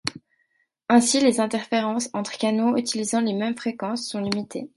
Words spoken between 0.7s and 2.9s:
Ainsi, les interférences entre canaux